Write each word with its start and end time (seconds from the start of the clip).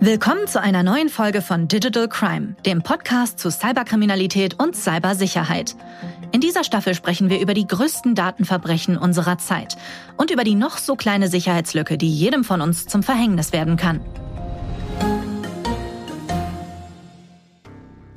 Willkommen 0.00 0.46
zu 0.46 0.60
einer 0.60 0.82
neuen 0.82 1.08
Folge 1.08 1.40
von 1.40 1.68
Digital 1.68 2.06
Crime, 2.08 2.54
dem 2.66 2.82
Podcast 2.82 3.38
zu 3.38 3.50
Cyberkriminalität 3.50 4.60
und 4.60 4.76
Cybersicherheit. 4.76 5.74
In 6.32 6.40
dieser 6.42 6.64
Staffel 6.64 6.94
sprechen 6.94 7.30
wir 7.30 7.40
über 7.40 7.54
die 7.54 7.66
größten 7.66 8.14
Datenverbrechen 8.14 8.98
unserer 8.98 9.38
Zeit 9.38 9.76
und 10.18 10.30
über 10.30 10.44
die 10.44 10.54
noch 10.54 10.76
so 10.76 10.96
kleine 10.96 11.28
Sicherheitslücke, 11.28 11.96
die 11.96 12.12
jedem 12.12 12.44
von 12.44 12.60
uns 12.60 12.86
zum 12.86 13.02
Verhängnis 13.02 13.52
werden 13.52 13.76
kann. 13.76 14.00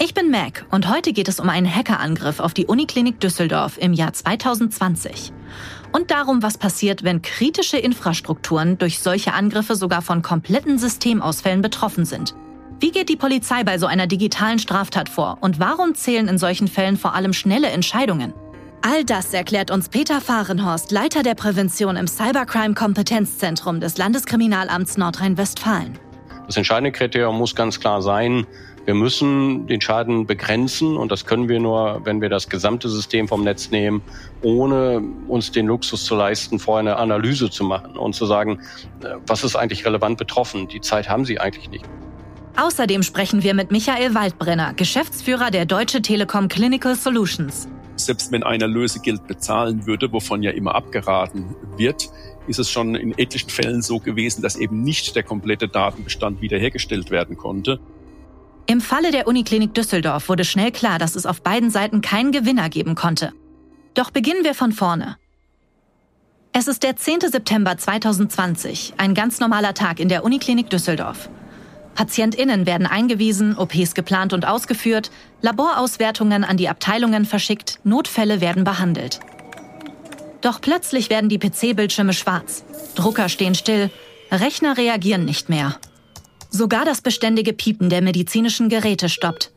Ich 0.02 0.14
bin 0.14 0.32
Mac 0.32 0.66
und 0.71 0.89
heute 0.89 1.14
geht 1.14 1.30
es 1.30 1.39
um 1.39 1.50
einen 1.50 1.73
Hackerangriff 1.73 2.41
auf 2.41 2.54
die 2.54 2.66
Uniklinik 2.66 3.21
Düsseldorf 3.21 3.77
im 3.80 3.93
Jahr 3.93 4.11
2020 4.11 5.32
und 5.92 6.12
darum, 6.12 6.44
was 6.44 6.58
passiert, 6.58 7.04
wenn 7.04 7.21
kritische 7.21 7.78
Infrastrukturen 7.78 8.78
durch 8.78 9.00
solche 9.00 9.34
Angriffe 9.34 9.76
sogar 9.76 10.02
von 10.02 10.21
kompletten 10.21 10.78
Systemausfällen 10.78 11.62
betroffen 11.62 12.06
sind. 12.06 12.36
Wie 12.80 12.92
geht 12.92 13.10
die 13.10 13.18
Polizei 13.18 13.64
bei 13.64 13.78
so 13.78 13.88
einer 13.88 14.07
digitalen 14.07 14.60
Straftat 14.60 15.10
vor 15.10 15.38
und 15.42 15.60
warum 15.60 15.96
zählen 15.96 16.28
in 16.28 16.38
solchen 16.38 16.68
Fällen 16.68 16.97
vor 16.97 17.14
allem 17.14 17.33
schnelle 17.33 17.68
Entscheidungen? 17.68 18.33
All 18.82 19.04
das 19.04 19.33
erklärt 19.33 19.71
uns 19.71 19.89
Peter 19.89 20.21
Fahrenhorst, 20.21 20.92
Leiter 20.92 21.21
der 21.21 21.36
Prävention 21.36 21.97
im 21.97 22.08
Cybercrime 22.08 22.75
Kompetenzzentrum 22.75 23.82
des 23.82 23.97
Landeskriminalamts 23.97 24.97
Nordrhein-Westfalen. 24.97 26.00
Das 26.46 26.56
entscheidende 26.56 26.94
Kriterium 26.94 27.38
muss 27.38 27.54
ganz 27.54 27.80
klar 27.80 28.02
sein, 28.02 28.47
wir 28.86 28.93
müssen 28.93 29.68
den 29.68 29.82
Schaden 29.82 30.25
begrenzen 30.25 30.97
und 30.97 31.11
das 31.11 31.25
können 31.25 31.50
wir 31.50 31.60
nur, 31.60 32.02
wenn 32.06 32.22
wir 32.22 32.30
das 32.30 32.50
gesamte 32.50 32.89
System 32.89 33.28
vom 33.28 33.44
Netz 33.44 33.72
nehmen, 33.72 34.02
ohne 34.42 35.02
uns 35.28 35.52
den 35.52 35.67
Luxus 35.67 36.05
zu 36.05 36.16
leisten, 36.16 36.59
vorher 36.59 36.80
eine 36.80 36.97
Analyse 36.97 37.50
zu 37.50 37.64
machen 37.64 37.97
und 37.97 38.14
zu 38.14 38.25
sagen, 38.25 38.59
äh, 39.03 39.16
was 39.28 39.44
ist 39.44 39.55
eigentlich 39.55 39.86
relevant 39.86 40.17
betroffen. 40.17 40.67
Die 40.67 40.81
Zeit 40.81 41.09
haben 41.09 41.25
sie 41.25 41.39
eigentlich 41.39 41.69
nicht. 41.69 41.86
Außerdem 42.58 43.03
sprechen 43.03 43.44
wir 43.44 43.53
mit 43.53 43.72
Michael 43.72 44.16
Waldbrenner, 44.16 44.73
Geschäftsführer 44.73 45.52
der 45.52 45.66
Deutsche 45.66 46.02
Telekom 46.02 46.47
Clinical 46.47 46.95
Solutions. 46.95 47.67
Selbst 47.95 48.31
wenn 48.31 48.44
einer 48.44 48.67
Lösegeld 48.67 49.27
bezahlen 49.27 49.85
würde, 49.85 50.11
wovon 50.11 50.41
ja 50.41 50.52
immer 50.52 50.75
abgeraten 50.75 51.55
wird, 51.77 52.09
ist 52.47 52.59
es 52.59 52.69
schon 52.69 52.95
in 52.95 53.17
etlichen 53.17 53.50
Fällen 53.50 53.81
so 53.81 54.00
gewesen, 54.00 54.41
dass 54.41 54.55
eben 54.55 54.81
nicht 54.83 55.16
der 55.16 55.23
komplette 55.23 55.67
Datenbestand 55.67 56.41
wiederhergestellt 56.41 57.11
werden 57.11 57.38
konnte. 57.38 57.80
Im 58.70 58.81
Falle 58.81 59.09
der 59.09 59.28
Uniklinik 59.28 59.73
Düsseldorf 59.73 60.30
wurde 60.30 60.45
schnell 60.45 60.72
klar, 60.72 61.00
dass 61.00 61.16
es 61.16 61.25
auf 61.25 61.42
beiden 61.42 61.72
Seiten 61.72 62.02
keinen 62.02 62.31
Gewinner 62.31 62.70
geben 62.70 62.94
konnte. 62.94 63.34
Doch 63.95 64.12
beginnen 64.12 64.44
wir 64.44 64.53
von 64.53 64.73
vorne. 64.73 65.17
Es 66.53 66.67
ist 66.67 66.84
der 66.84 66.95
10. 66.95 67.22
September 67.31 67.75
2020, 67.75 68.94
ein 68.97 69.16
ganz 69.16 69.40
normaler 69.40 69.73
Tag 69.73 70.00
in 70.00 70.08
der 70.08 70.23
Uniklinik 70.23 70.70
Düsseldorf. 70.70 71.31
PatientInnen 71.95 72.67
werden 72.67 72.86
eingewiesen, 72.86 73.58
OPs 73.58 73.95
geplant 73.95 74.34
und 74.34 74.45
ausgeführt, 74.45 75.09
Laborauswertungen 75.42 76.44
an 76.44 76.58
die 76.58 76.70
Abteilungen 76.70 77.25
verschickt, 77.25 77.80
Notfälle 77.84 78.40
werden 78.40 78.66
behandelt. 78.66 79.20
Doch 80.42 80.62
plötzlich 80.62 81.09
werden 81.09 81.28
die 81.28 81.40
PC-Bildschirme 81.40 82.14
schwarz, 82.14 82.64
Drucker 82.94 83.30
stehen 83.30 83.56
still, 83.56 83.90
Rechner 84.31 84.78
reagieren 84.78 85.25
nicht 85.25 85.50
mehr. 85.50 85.80
Sogar 86.50 86.83
das 86.83 87.02
beständige 87.02 87.53
Piepen 87.53 87.89
der 87.89 88.02
medizinischen 88.02 88.69
Geräte 88.69 89.08
stoppt. 89.08 89.52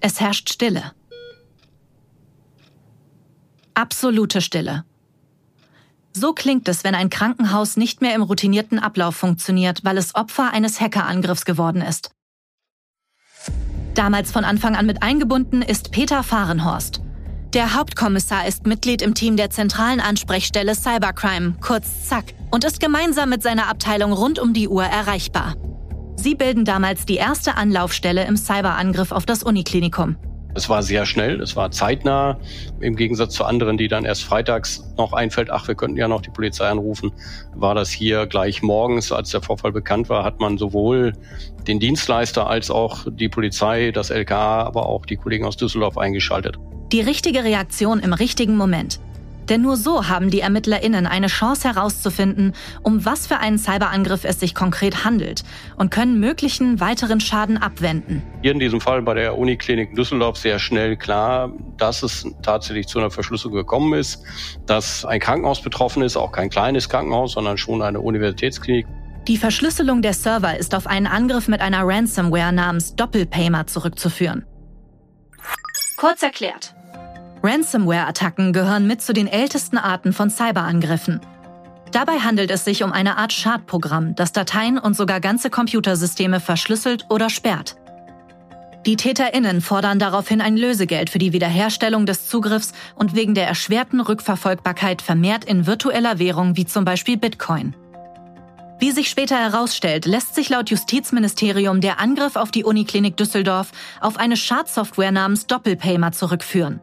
Es 0.00 0.20
herrscht 0.20 0.50
Stille. 0.50 0.92
Absolute 3.74 4.40
Stille. 4.40 4.84
So 6.12 6.32
klingt 6.32 6.68
es, 6.68 6.84
wenn 6.84 6.94
ein 6.94 7.10
Krankenhaus 7.10 7.76
nicht 7.76 8.00
mehr 8.00 8.14
im 8.14 8.22
routinierten 8.22 8.78
Ablauf 8.78 9.16
funktioniert, 9.16 9.84
weil 9.84 9.98
es 9.98 10.14
Opfer 10.14 10.52
eines 10.52 10.80
Hackerangriffs 10.80 11.44
geworden 11.44 11.82
ist. 11.82 12.10
Damals 13.94 14.30
von 14.30 14.44
Anfang 14.44 14.76
an 14.76 14.86
mit 14.86 15.02
eingebunden 15.02 15.62
ist 15.62 15.90
Peter 15.90 16.22
Fahrenhorst. 16.22 17.02
Der 17.52 17.74
Hauptkommissar 17.74 18.46
ist 18.46 18.66
Mitglied 18.66 19.00
im 19.02 19.14
Team 19.14 19.36
der 19.36 19.50
zentralen 19.50 20.00
Ansprechstelle 20.00 20.74
Cybercrime, 20.74 21.56
kurz 21.60 22.08
ZAC, 22.08 22.34
und 22.50 22.64
ist 22.64 22.78
gemeinsam 22.78 23.30
mit 23.30 23.42
seiner 23.42 23.68
Abteilung 23.68 24.12
rund 24.12 24.38
um 24.38 24.52
die 24.52 24.68
Uhr 24.68 24.84
erreichbar. 24.84 25.56
Sie 26.20 26.34
bilden 26.34 26.64
damals 26.64 27.06
die 27.06 27.14
erste 27.14 27.56
Anlaufstelle 27.56 28.24
im 28.26 28.36
Cyberangriff 28.36 29.12
auf 29.12 29.24
das 29.24 29.44
Uniklinikum. 29.44 30.16
Es 30.52 30.68
war 30.68 30.82
sehr 30.82 31.06
schnell, 31.06 31.40
es 31.40 31.54
war 31.54 31.70
zeitnah, 31.70 32.40
im 32.80 32.96
Gegensatz 32.96 33.34
zu 33.34 33.44
anderen, 33.44 33.78
die 33.78 33.86
dann 33.86 34.04
erst 34.04 34.24
freitags 34.24 34.82
noch 34.96 35.12
einfällt, 35.12 35.48
ach, 35.48 35.68
wir 35.68 35.76
könnten 35.76 35.96
ja 35.96 36.08
noch 36.08 36.20
die 36.20 36.30
Polizei 36.30 36.66
anrufen, 36.66 37.12
war 37.54 37.76
das 37.76 37.90
hier 37.90 38.26
gleich 38.26 38.62
morgens, 38.62 39.12
als 39.12 39.30
der 39.30 39.42
Vorfall 39.42 39.70
bekannt 39.70 40.08
war, 40.08 40.24
hat 40.24 40.40
man 40.40 40.58
sowohl 40.58 41.12
den 41.68 41.78
Dienstleister 41.78 42.48
als 42.48 42.68
auch 42.68 43.06
die 43.08 43.28
Polizei, 43.28 43.92
das 43.92 44.10
LKA, 44.10 44.62
aber 44.62 44.86
auch 44.86 45.06
die 45.06 45.16
Kollegen 45.16 45.44
aus 45.44 45.56
Düsseldorf 45.56 45.96
eingeschaltet. 45.96 46.58
Die 46.90 47.00
richtige 47.00 47.44
Reaktion 47.44 48.00
im 48.00 48.12
richtigen 48.12 48.56
Moment. 48.56 48.98
Denn 49.48 49.62
nur 49.62 49.76
so 49.76 50.08
haben 50.08 50.30
die 50.30 50.40
ErmittlerInnen 50.40 51.06
eine 51.06 51.28
Chance 51.28 51.68
herauszufinden, 51.68 52.52
um 52.82 53.04
was 53.04 53.26
für 53.26 53.38
einen 53.38 53.58
Cyberangriff 53.58 54.24
es 54.24 54.40
sich 54.40 54.54
konkret 54.54 55.04
handelt 55.04 55.42
und 55.76 55.90
können 55.90 56.20
möglichen 56.20 56.80
weiteren 56.80 57.20
Schaden 57.20 57.56
abwenden. 57.56 58.22
Hier 58.42 58.52
in 58.52 58.58
diesem 58.58 58.80
Fall 58.80 59.02
bei 59.02 59.14
der 59.14 59.38
Uniklinik 59.38 59.94
Düsseldorf 59.94 60.36
sehr 60.36 60.58
schnell 60.58 60.96
klar, 60.96 61.52
dass 61.76 62.02
es 62.02 62.26
tatsächlich 62.42 62.86
zu 62.86 62.98
einer 62.98 63.10
Verschlüsselung 63.10 63.56
gekommen 63.56 63.98
ist, 63.98 64.22
dass 64.66 65.04
ein 65.04 65.20
Krankenhaus 65.20 65.62
betroffen 65.62 66.02
ist, 66.02 66.16
auch 66.16 66.32
kein 66.32 66.50
kleines 66.50 66.88
Krankenhaus, 66.88 67.32
sondern 67.32 67.56
schon 67.56 67.82
eine 67.82 68.00
Universitätsklinik. 68.00 68.86
Die 69.26 69.36
Verschlüsselung 69.36 70.00
der 70.00 70.14
Server 70.14 70.56
ist 70.56 70.74
auf 70.74 70.86
einen 70.86 71.06
Angriff 71.06 71.48
mit 71.48 71.60
einer 71.60 71.82
Ransomware 71.86 72.52
namens 72.52 72.96
Doppelpaymer 72.96 73.66
zurückzuführen. 73.66 74.46
Kurz 75.98 76.22
erklärt. 76.22 76.74
Ransomware-Attacken 77.42 78.52
gehören 78.52 78.86
mit 78.86 79.02
zu 79.02 79.12
den 79.12 79.26
ältesten 79.26 79.78
Arten 79.78 80.12
von 80.12 80.30
Cyberangriffen. 80.30 81.20
Dabei 81.92 82.18
handelt 82.18 82.50
es 82.50 82.64
sich 82.64 82.82
um 82.82 82.92
eine 82.92 83.16
Art 83.16 83.32
Schadprogramm, 83.32 84.14
das 84.14 84.32
Dateien 84.32 84.78
und 84.78 84.94
sogar 84.94 85.20
ganze 85.20 85.48
Computersysteme 85.50 86.40
verschlüsselt 86.40 87.06
oder 87.08 87.30
sperrt. 87.30 87.76
Die 88.86 88.96
TäterInnen 88.96 89.60
fordern 89.60 89.98
daraufhin 89.98 90.40
ein 90.40 90.56
Lösegeld 90.56 91.10
für 91.10 91.18
die 91.18 91.32
Wiederherstellung 91.32 92.06
des 92.06 92.28
Zugriffs 92.28 92.72
und 92.94 93.14
wegen 93.14 93.34
der 93.34 93.46
erschwerten 93.46 94.00
Rückverfolgbarkeit 94.00 95.02
vermehrt 95.02 95.44
in 95.44 95.66
virtueller 95.66 96.18
Währung 96.18 96.56
wie 96.56 96.66
zum 96.66 96.84
Beispiel 96.84 97.16
Bitcoin. 97.16 97.74
Wie 98.80 98.92
sich 98.92 99.08
später 99.08 99.36
herausstellt, 99.36 100.06
lässt 100.06 100.36
sich 100.36 100.48
laut 100.50 100.70
Justizministerium 100.70 101.80
der 101.80 101.98
Angriff 101.98 102.36
auf 102.36 102.52
die 102.52 102.62
Uniklinik 102.62 103.16
Düsseldorf 103.16 103.72
auf 104.00 104.16
eine 104.18 104.36
Schadsoftware 104.36 105.10
namens 105.10 105.48
Doppelpaymer 105.48 106.12
zurückführen. 106.12 106.80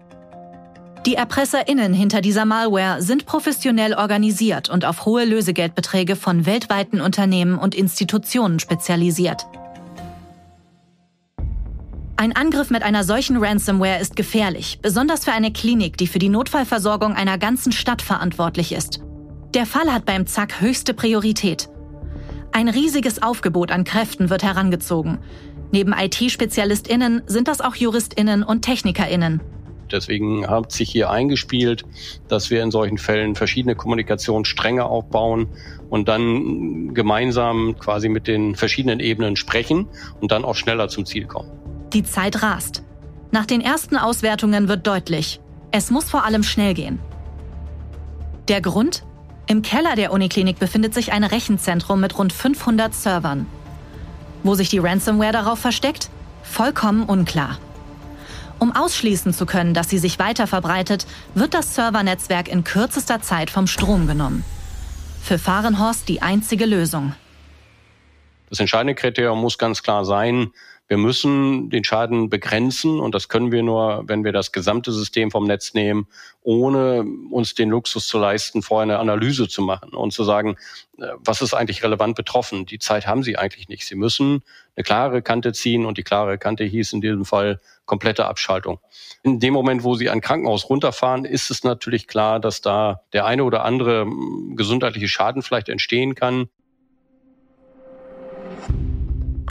Die 1.06 1.14
ErpresserInnen 1.14 1.94
hinter 1.94 2.22
dieser 2.22 2.46
Malware 2.46 3.00
sind 3.00 3.28
professionell 3.28 3.94
organisiert 3.94 4.70
und 4.70 4.86
auf 4.86 5.06
hohe 5.06 5.24
Lösegeldbeträge 5.24 6.16
von 6.16 6.48
weltweiten 6.48 7.00
Unternehmen 7.00 7.60
und 7.60 7.76
Institutionen 7.76 8.60
spezialisiert. 8.60 9.46
Ein 12.18 12.36
Angriff 12.36 12.72
mit 12.72 12.82
einer 12.82 13.04
solchen 13.04 13.38
Ransomware 13.38 14.00
ist 14.00 14.16
gefährlich, 14.16 14.80
besonders 14.82 15.26
für 15.26 15.32
eine 15.32 15.52
Klinik, 15.54 15.98
die 15.98 16.08
für 16.08 16.18
die 16.18 16.30
Notfallversorgung 16.30 17.14
einer 17.14 17.38
ganzen 17.38 17.72
Stadt 17.72 18.02
verantwortlich 18.02 18.72
ist. 18.72 19.02
Der 19.54 19.68
Fall 19.68 19.94
hat 19.94 20.06
beim 20.06 20.26
ZAK 20.26 20.60
höchste 20.60 20.96
Priorität. 20.96 21.70
Ein 22.52 22.68
riesiges 22.68 23.22
Aufgebot 23.22 23.72
an 23.72 23.84
Kräften 23.84 24.32
wird 24.32 24.42
herangezogen. 24.42 25.20
Neben 25.72 25.94
IT-SpezialistInnen 25.94 27.22
sind 27.28 27.48
das 27.48 27.62
auch 27.62 27.76
JuristInnen 27.76 28.42
und 28.44 28.64
TechnikerInnen. 28.64 29.42
Deswegen 29.92 30.48
hat 30.48 30.72
sich 30.72 30.90
hier 30.90 31.10
eingespielt, 31.10 31.84
dass 32.28 32.50
wir 32.50 32.64
in 32.64 32.72
solchen 32.72 32.98
Fällen 32.98 33.36
verschiedene 33.36 33.76
Kommunikationsstränge 33.76 34.86
aufbauen 34.86 35.48
und 35.90 36.08
dann 36.08 36.94
gemeinsam 36.94 37.76
quasi 37.80 38.10
mit 38.10 38.28
den 38.28 38.56
verschiedenen 38.56 39.00
Ebenen 39.00 39.36
sprechen 39.36 39.88
und 40.20 40.32
dann 40.32 40.44
auch 40.44 40.56
schneller 40.56 40.88
zum 40.88 41.06
Ziel 41.06 41.26
kommen. 41.26 41.52
Die 41.94 42.04
Zeit 42.04 42.42
rast. 42.42 42.84
Nach 43.32 43.46
den 43.46 43.62
ersten 43.62 43.98
Auswertungen 43.98 44.68
wird 44.68 44.88
deutlich, 44.88 45.40
es 45.72 45.92
muss 45.92 46.10
vor 46.10 46.24
allem 46.26 46.44
schnell 46.44 46.74
gehen. 46.74 47.00
Der 48.48 48.62
Grund? 48.62 49.04
Im 49.48 49.62
Keller 49.62 49.96
der 49.96 50.12
Uniklinik 50.12 50.58
befindet 50.58 50.94
sich 50.94 51.12
ein 51.12 51.24
Rechenzentrum 51.24 52.00
mit 52.00 52.18
rund 52.18 52.34
500 52.34 52.94
Servern. 52.94 53.46
Wo 54.44 54.56
sich 54.56 54.70
die 54.70 54.80
Ransomware 54.80 55.32
darauf 55.32 55.60
versteckt? 55.60 56.10
Vollkommen 56.44 57.04
unklar. 57.04 57.58
Um 58.60 58.76
ausschließen 58.76 59.34
zu 59.34 59.46
können, 59.46 59.74
dass 59.74 59.90
sie 59.90 59.98
sich 59.98 60.20
weiter 60.20 60.48
verbreitet, 60.48 61.06
wird 61.34 61.54
das 61.54 61.76
Servernetzwerk 61.76 62.48
in 62.48 62.64
kürzester 62.64 63.22
Zeit 63.22 63.50
vom 63.50 63.68
Strom 63.68 64.08
genommen. 64.08 64.44
Für 65.22 65.38
Fahrenhorst 65.38 66.08
die 66.08 66.22
einzige 66.22 66.66
Lösung. 66.66 67.14
Das 68.50 68.60
entscheidende 68.60 68.96
Kriterium 68.96 69.42
muss 69.42 69.58
ganz 69.58 69.82
klar 69.84 70.06
sein, 70.06 70.52
wir 70.88 70.98
müssen 70.98 71.70
den 71.70 71.84
Schaden 71.84 72.30
begrenzen 72.30 73.00
und 73.00 73.16
das 73.16 73.28
können 73.28 73.52
wir 73.52 73.64
nur, 73.64 74.04
wenn 74.06 74.24
wir 74.24 74.32
das 74.32 74.52
gesamte 74.52 74.92
System 74.92 75.32
vom 75.32 75.48
Netz 75.48 75.74
nehmen, 75.74 76.08
ohne 76.42 77.06
uns 77.32 77.56
den 77.56 77.70
Luxus 77.70 78.08
zu 78.08 78.20
leisten, 78.20 78.62
vorher 78.62 78.84
eine 78.84 79.00
Analyse 79.00 79.48
zu 79.48 79.64
machen 79.64 79.94
und 79.96 80.12
zu 80.12 80.24
sagen, 80.24 80.58
äh, 81.00 81.08
was 81.18 81.42
ist 81.42 81.56
eigentlich 81.56 81.84
relevant 81.84 82.16
betroffen. 82.16 82.68
Die 82.68 82.78
Zeit 82.78 83.08
haben 83.08 83.24
sie 83.24 83.38
eigentlich 83.38 83.68
nicht. 83.68 83.86
Sie 83.86 83.96
müssen 83.96 84.44
eine 84.76 84.84
klare 84.84 85.22
Kante 85.24 85.54
ziehen 85.54 85.86
und 85.86 85.98
die 85.98 86.04
klare 86.04 86.38
Kante 86.38 86.64
hieß 86.64 86.94
in 86.94 87.02
diesem 87.02 87.26
Fall 87.26 87.60
komplette 87.86 88.26
Abschaltung. 88.26 88.80
In 89.24 89.40
dem 89.40 89.54
Moment, 89.54 89.84
wo 89.84 89.96
Sie 89.96 90.10
ein 90.10 90.22
Krankenhaus 90.22 90.70
runterfahren, 90.70 91.26
ist 91.26 91.50
es 91.50 91.64
natürlich 91.64 92.08
klar, 92.08 92.40
dass 92.40 92.62
da 92.62 93.02
der 93.14 93.26
eine 93.26 93.44
oder 93.44 93.64
andere 93.64 94.08
gesundheitliche 94.56 95.08
Schaden 95.08 95.42
vielleicht 95.42 95.70
entstehen 95.70 96.16
kann. 96.16 96.50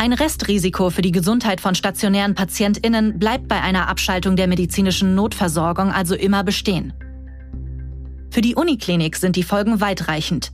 Ein 0.05 0.13
Restrisiko 0.13 0.91
für 0.91 1.01
die 1.01 1.13
Gesundheit 1.13 1.63
von 1.63 1.75
stationären 1.75 2.35
PatientInnen 2.35 3.19
bleibt 3.19 3.49
bei 3.49 3.63
einer 3.63 3.89
Abschaltung 3.89 4.37
der 4.37 4.49
medizinischen 4.49 5.15
Notversorgung 5.15 5.93
also 5.93 6.15
immer 6.15 6.45
bestehen. 6.45 6.93
Für 8.31 8.43
die 8.43 8.55
Uniklinik 8.55 9.17
sind 9.17 9.35
die 9.35 9.43
Folgen 9.43 9.81
weitreichend. 9.81 10.53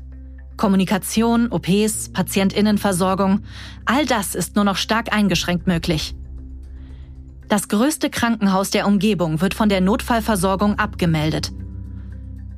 Kommunikation, 0.56 1.50
OPs, 1.50 2.12
PatientInnenversorgung, 2.12 3.40
all 3.86 4.06
das 4.06 4.36
ist 4.36 4.54
nur 4.54 4.64
noch 4.64 4.76
stark 4.76 5.12
eingeschränkt 5.12 5.66
möglich. 5.66 6.14
Das 7.48 7.66
größte 7.66 8.08
Krankenhaus 8.08 8.70
der 8.70 8.86
Umgebung 8.86 9.40
wird 9.40 9.54
von 9.54 9.68
der 9.68 9.80
Notfallversorgung 9.80 10.78
abgemeldet. 10.78 11.50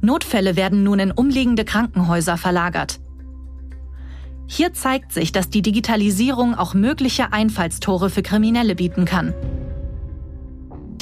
Notfälle 0.02 0.56
werden 0.56 0.82
nun 0.82 0.98
in 0.98 1.10
umliegende 1.10 1.64
Krankenhäuser 1.64 2.36
verlagert. 2.36 3.00
Hier 4.46 4.72
zeigt 4.72 5.12
sich, 5.12 5.32
dass 5.32 5.50
die 5.50 5.62
Digitalisierung 5.62 6.54
auch 6.54 6.74
mögliche 6.74 7.32
Einfallstore 7.32 8.10
für 8.10 8.22
Kriminelle 8.22 8.74
bieten 8.74 9.04
kann. 9.04 9.34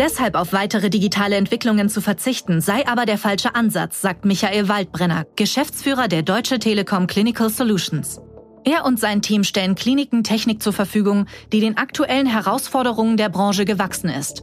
Deshalb 0.01 0.35
auf 0.35 0.53
weitere 0.53 0.89
digitale 0.89 1.37
Entwicklungen 1.37 1.89
zu 1.91 2.01
verzichten, 2.01 2.61
sei 2.61 2.87
aber 2.87 3.05
der 3.05 3.19
falsche 3.19 3.55
Ansatz, 3.55 4.01
sagt 4.01 4.25
Michael 4.25 4.69
Waldbrenner, 4.69 5.27
Geschäftsführer 5.37 6.09
der 6.09 6.23
Deutsche 6.23 6.59
Telekom 6.59 7.07
Clinical 7.07 7.51
Solutions. 7.51 8.21
Er 8.65 8.85
und 8.85 8.99
sein 8.99 9.21
Team 9.21 9.45
stellen 9.45 9.75
Kliniken 9.75 10.23
Technik 10.25 10.63
zur 10.63 10.73
Verfügung, 10.73 11.27
die 11.53 11.61
den 11.61 11.77
aktuellen 11.77 12.27
Herausforderungen 12.27 13.17
der 13.17 13.29
Branche 13.29 13.65
gewachsen 13.65 14.11
ist. 14.11 14.43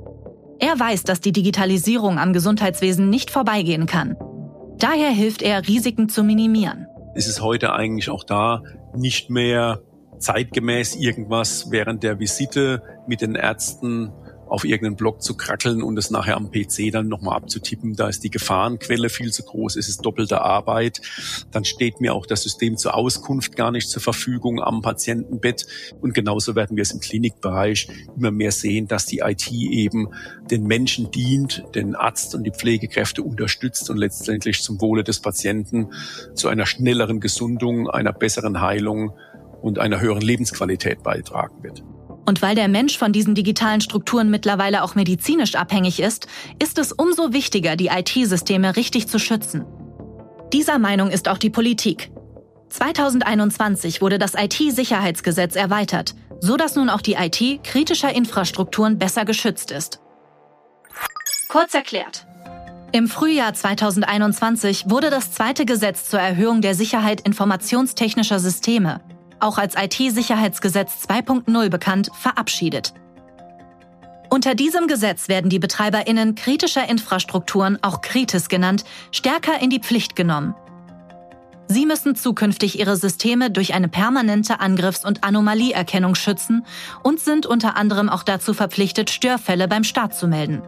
Er 0.60 0.80
weiß, 0.80 1.04
dass 1.04 1.22
die 1.22 1.32
Digitalisierung 1.32 2.20
am 2.20 2.34
Gesundheitswesen 2.34 3.10
nicht 3.10 3.30
vorbeigehen 3.32 3.86
kann. 3.86 4.16
Daher 4.78 5.10
hilft 5.10 5.42
er, 5.42 5.68
Risiken 5.68 6.10
zu 6.10 6.24
minimieren. 6.24 6.88
Es 7.18 7.26
ist 7.26 7.42
heute 7.42 7.74
eigentlich 7.74 8.12
auch 8.12 8.24
da, 8.24 8.62
nicht 8.96 9.32
mehr 9.32 9.82
zeitgemäß 10.20 10.96
irgendwas 10.98 11.72
während 11.72 12.04
der 12.04 12.20
Visite 12.20 12.84
mit 13.08 13.22
den 13.22 13.34
Ärzten 13.34 14.14
auf 14.50 14.64
irgendeinen 14.64 14.96
Blog 14.96 15.22
zu 15.22 15.36
krackeln 15.36 15.82
und 15.82 15.98
es 15.98 16.12
nachher 16.12 16.38
am 16.38 16.52
PC 16.52 16.92
dann 16.92 17.08
nochmal 17.08 17.36
abzutippen. 17.36 17.96
Da 17.96 18.08
ist 18.08 18.24
die 18.24 18.30
Gefahrenquelle 18.30 19.10
viel 19.10 19.32
zu 19.32 19.44
groß, 19.44 19.76
es 19.76 19.90
ist 19.90 20.06
doppelte 20.06 20.42
Arbeit. 20.42 21.02
Dann 21.52 21.66
steht 21.66 22.02
mir 22.02 22.14
auch 22.14 22.26
das 22.26 22.44
System 22.44 22.78
zur 22.78 22.96
Auskunft 22.96 23.56
gar 23.56 23.72
nicht 23.72 23.90
zur 23.90 24.02
Verfügung 24.02 24.62
am 24.62 24.82
Patientenbett. 24.82 25.68
Und 26.02 26.14
genauso 26.14 26.56
werden 26.56 26.78
wir 26.78 26.82
es 26.82 26.92
im 26.92 27.00
Klinikbereich 27.00 27.88
immer 28.16 28.32
mehr 28.32 28.52
sehen, 28.52 28.88
dass 28.88 29.06
die 29.06 29.20
IT 29.20 29.52
eben 29.52 30.10
den 30.50 30.64
Menschen 30.64 31.12
dient, 31.12 31.64
den 31.76 31.96
Arzt 31.96 32.36
und 32.36 32.44
die 32.44 32.52
Pflegekräfte 32.52 33.24
unterstützt 33.24 33.90
und 33.90 33.98
letztendlich 33.98 34.62
zum 34.62 34.80
Wohle 34.82 35.04
des 35.04 35.20
Patienten 35.20 35.92
zu 36.34 36.48
einer 36.48 36.66
schnelleren 36.66 37.20
Gesundung, 37.20 37.90
einer 37.90 38.14
besseren 38.14 38.62
Heilung 38.62 39.14
und 39.62 39.80
einer 39.80 40.00
höheren 40.00 40.22
Lebensqualität 40.22 41.04
beitragen 41.04 41.64
wird. 41.64 41.84
Und 42.28 42.42
weil 42.42 42.56
der 42.56 42.68
Mensch 42.68 42.98
von 42.98 43.14
diesen 43.14 43.36
digitalen 43.36 43.80
Strukturen 43.80 44.30
mittlerweile 44.30 44.84
auch 44.84 44.96
medizinisch 44.96 45.56
abhängig 45.56 46.02
ist, 46.02 46.28
ist 46.62 46.78
es 46.78 46.92
umso 46.92 47.32
wichtiger, 47.32 47.78
die 47.78 47.88
IT-Systeme 47.88 48.76
richtig 48.76 49.08
zu 49.08 49.18
schützen. 49.18 49.64
Dieser 50.52 50.78
Meinung 50.78 51.10
ist 51.10 51.30
auch 51.30 51.38
die 51.38 51.50
Politik. 51.50 52.12
2021 52.68 54.02
wurde 54.02 54.20
das 54.20 54.34
IT-Sicherheitsgesetz 54.34 55.56
erweitert, 55.56 56.16
so 56.42 56.58
dass 56.58 56.76
nun 56.76 56.90
auch 56.90 57.00
die 57.00 57.14
IT 57.14 57.64
kritischer 57.64 58.14
Infrastrukturen 58.14 58.98
besser 58.98 59.24
geschützt 59.24 59.72
ist. 59.72 60.02
Kurz 61.48 61.74
erklärt. 61.74 62.28
Im 62.92 63.08
Frühjahr 63.08 63.54
2021 63.54 64.90
wurde 64.90 65.10
das 65.10 65.32
zweite 65.32 65.66
Gesetz 65.66 66.10
zur 66.10 66.20
Erhöhung 66.20 66.62
der 66.62 66.76
Sicherheit 66.76 67.22
informationstechnischer 67.22 68.40
Systeme, 68.40 69.00
auch 69.40 69.58
als 69.58 69.76
IT-Sicherheitsgesetz 69.76 71.06
2.0 71.08 71.70
bekannt, 71.70 72.10
verabschiedet. 72.14 72.94
Unter 74.30 74.56
diesem 74.56 74.88
Gesetz 74.88 75.30
werden 75.30 75.50
die 75.50 75.60
Betreiberinnen 75.60 76.36
kritischer 76.36 76.90
Infrastrukturen, 76.90 77.80
auch 77.82 78.02
Kritis 78.02 78.50
genannt, 78.50 78.84
stärker 79.12 79.62
in 79.62 79.70
die 79.70 79.80
Pflicht 79.80 80.16
genommen. 80.16 80.54
Sie 81.70 81.86
müssen 81.86 82.16
zukünftig 82.16 82.80
ihre 82.80 82.96
Systeme 82.96 83.52
durch 83.52 83.74
eine 83.74 83.90
permanente 83.90 84.60
Angriffs- 84.60 85.06
und 85.06 85.24
Anomalieerkennung 85.24 86.16
schützen 86.16 86.66
und 87.04 87.20
sind 87.20 87.46
unter 87.46 87.76
anderem 87.76 88.10
auch 88.10 88.24
dazu 88.24 88.54
verpflichtet, 88.54 89.10
Störfälle 89.10 89.68
beim 89.68 89.84
Staat 89.84 90.16
zu 90.16 90.28
melden. 90.28 90.62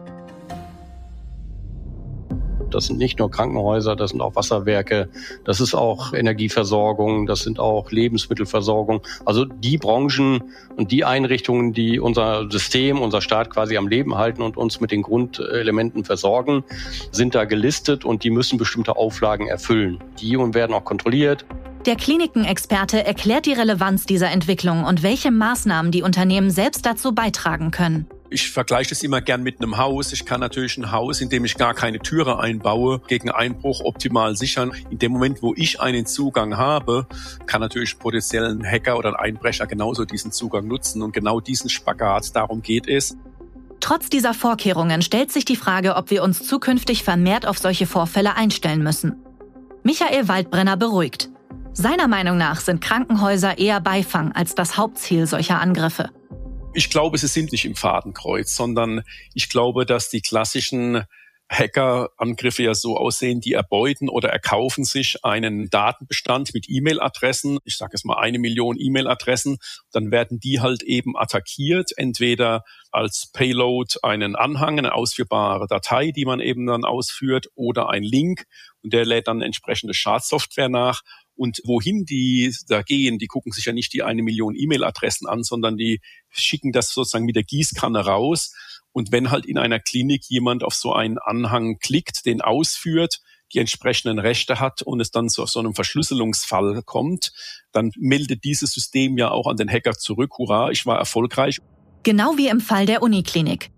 Das 2.74 2.86
sind 2.86 2.98
nicht 2.98 3.18
nur 3.18 3.30
Krankenhäuser, 3.30 3.96
das 3.96 4.10
sind 4.10 4.20
auch 4.20 4.36
Wasserwerke, 4.36 5.08
das 5.44 5.60
ist 5.60 5.74
auch 5.74 6.12
Energieversorgung, 6.12 7.26
das 7.26 7.40
sind 7.40 7.58
auch 7.58 7.90
Lebensmittelversorgung. 7.90 9.02
Also 9.24 9.44
die 9.44 9.78
Branchen 9.78 10.42
und 10.76 10.92
die 10.92 11.04
Einrichtungen, 11.04 11.72
die 11.72 12.00
unser 12.00 12.50
System, 12.50 13.00
unser 13.00 13.20
Staat 13.20 13.50
quasi 13.50 13.76
am 13.76 13.88
Leben 13.88 14.16
halten 14.16 14.42
und 14.42 14.56
uns 14.56 14.80
mit 14.80 14.90
den 14.90 15.02
Grundelementen 15.02 16.04
versorgen, 16.04 16.64
sind 17.10 17.34
da 17.34 17.44
gelistet 17.44 18.04
und 18.04 18.24
die 18.24 18.30
müssen 18.30 18.58
bestimmte 18.58 18.96
Auflagen 18.96 19.46
erfüllen. 19.46 19.98
Die 20.20 20.38
werden 20.38 20.74
auch 20.74 20.84
kontrolliert. 20.84 21.44
Der 21.86 21.96
Klinikenexperte 21.96 23.04
erklärt 23.04 23.46
die 23.46 23.54
Relevanz 23.54 24.04
dieser 24.04 24.30
Entwicklung 24.30 24.84
und 24.84 25.02
welche 25.02 25.30
Maßnahmen 25.30 25.90
die 25.90 26.02
Unternehmen 26.02 26.50
selbst 26.50 26.84
dazu 26.84 27.14
beitragen 27.14 27.70
können. 27.70 28.06
Ich 28.32 28.52
vergleiche 28.52 28.90
das 28.90 29.02
immer 29.02 29.20
gern 29.20 29.42
mit 29.42 29.60
einem 29.60 29.76
Haus. 29.76 30.12
Ich 30.12 30.24
kann 30.24 30.38
natürlich 30.38 30.78
ein 30.78 30.92
Haus, 30.92 31.20
in 31.20 31.30
dem 31.30 31.44
ich 31.44 31.56
gar 31.56 31.74
keine 31.74 31.98
Türe 31.98 32.38
einbaue, 32.38 33.00
gegen 33.08 33.28
Einbruch 33.28 33.80
optimal 33.80 34.36
sichern. 34.36 34.70
In 34.88 35.00
dem 35.00 35.10
Moment, 35.10 35.42
wo 35.42 35.52
ich 35.56 35.80
einen 35.80 36.06
Zugang 36.06 36.56
habe, 36.56 37.08
kann 37.46 37.60
natürlich 37.60 37.98
potenziell 37.98 38.44
ein 38.44 38.64
Hacker 38.64 38.96
oder 38.96 39.08
ein 39.08 39.34
Einbrecher 39.34 39.66
genauso 39.66 40.04
diesen 40.04 40.30
Zugang 40.30 40.68
nutzen. 40.68 41.02
Und 41.02 41.12
genau 41.12 41.40
diesen 41.40 41.68
Spagat, 41.68 42.36
darum 42.36 42.62
geht 42.62 42.86
es. 42.86 43.16
Trotz 43.80 44.10
dieser 44.10 44.32
Vorkehrungen 44.32 45.02
stellt 45.02 45.32
sich 45.32 45.44
die 45.44 45.56
Frage, 45.56 45.96
ob 45.96 46.10
wir 46.10 46.22
uns 46.22 46.46
zukünftig 46.46 47.02
vermehrt 47.02 47.46
auf 47.46 47.58
solche 47.58 47.86
Vorfälle 47.86 48.36
einstellen 48.36 48.84
müssen. 48.84 49.16
Michael 49.82 50.28
Waldbrenner 50.28 50.76
beruhigt. 50.76 51.30
Seiner 51.72 52.06
Meinung 52.06 52.36
nach 52.36 52.60
sind 52.60 52.80
Krankenhäuser 52.80 53.58
eher 53.58 53.80
Beifang 53.80 54.30
als 54.32 54.54
das 54.54 54.76
Hauptziel 54.76 55.26
solcher 55.26 55.60
Angriffe. 55.60 56.10
Ich 56.72 56.88
glaube, 56.88 57.18
sie 57.18 57.26
sind 57.26 57.50
nicht 57.50 57.64
im 57.64 57.74
Fadenkreuz, 57.74 58.54
sondern 58.54 59.02
ich 59.34 59.48
glaube, 59.48 59.84
dass 59.84 60.08
die 60.08 60.20
klassischen 60.20 61.04
Hackerangriffe 61.50 62.62
ja 62.62 62.74
so 62.74 62.96
aussehen, 62.96 63.40
die 63.40 63.54
erbeuten 63.54 64.08
oder 64.08 64.28
erkaufen 64.28 64.84
sich 64.84 65.24
einen 65.24 65.68
Datenbestand 65.68 66.54
mit 66.54 66.66
E-Mail-Adressen, 66.68 67.58
ich 67.64 67.76
sage 67.76 67.94
jetzt 67.94 68.04
mal 68.04 68.18
eine 68.18 68.38
Million 68.38 68.76
E-Mail-Adressen, 68.78 69.58
dann 69.90 70.12
werden 70.12 70.38
die 70.38 70.60
halt 70.60 70.84
eben 70.84 71.16
attackiert, 71.16 71.90
entweder 71.96 72.62
als 72.92 73.30
Payload 73.32 73.96
einen 74.02 74.36
Anhang, 74.36 74.78
eine 74.78 74.94
ausführbare 74.94 75.66
Datei, 75.66 76.12
die 76.12 76.24
man 76.24 76.38
eben 76.38 76.66
dann 76.66 76.84
ausführt, 76.84 77.48
oder 77.56 77.88
ein 77.90 78.04
Link 78.04 78.44
und 78.82 78.92
der 78.92 79.04
lädt 79.04 79.26
dann 79.26 79.42
entsprechende 79.42 79.92
Schadsoftware 79.92 80.68
nach 80.68 81.02
und 81.40 81.62
wohin 81.64 82.04
die 82.04 82.54
da 82.68 82.82
gehen, 82.82 83.18
die 83.18 83.26
gucken 83.26 83.50
sich 83.50 83.64
ja 83.64 83.72
nicht 83.72 83.94
die 83.94 84.02
eine 84.02 84.22
Million 84.22 84.54
E-Mail-Adressen 84.54 85.26
an, 85.26 85.42
sondern 85.42 85.78
die 85.78 86.02
schicken 86.28 86.70
das 86.70 86.92
sozusagen 86.92 87.24
mit 87.24 87.34
der 87.34 87.44
Gießkanne 87.44 88.04
raus. 88.04 88.54
Und 88.92 89.10
wenn 89.10 89.30
halt 89.30 89.46
in 89.46 89.56
einer 89.56 89.80
Klinik 89.80 90.24
jemand 90.28 90.62
auf 90.62 90.74
so 90.74 90.92
einen 90.92 91.16
Anhang 91.16 91.78
klickt, 91.78 92.26
den 92.26 92.42
ausführt, 92.42 93.22
die 93.54 93.58
entsprechenden 93.58 94.18
Rechte 94.18 94.60
hat 94.60 94.82
und 94.82 95.00
es 95.00 95.12
dann 95.12 95.30
zu 95.30 95.46
so 95.46 95.60
einem 95.60 95.74
Verschlüsselungsfall 95.74 96.82
kommt, 96.84 97.32
dann 97.72 97.90
meldet 97.96 98.44
dieses 98.44 98.74
System 98.74 99.16
ja 99.16 99.30
auch 99.30 99.46
an 99.46 99.56
den 99.56 99.70
Hacker 99.70 99.94
zurück, 99.94 100.36
hurra, 100.36 100.70
ich 100.70 100.84
war 100.84 100.98
erfolgreich. 100.98 101.56
Genau 102.02 102.36
wie 102.36 102.48
im 102.48 102.60
Fall 102.60 102.84
der 102.84 103.02
Uniklinik. 103.02 103.70